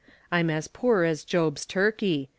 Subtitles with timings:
[0.31, 2.27] I'm as poor as Job's turkey.